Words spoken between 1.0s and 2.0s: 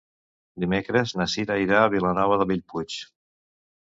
na Cira irà a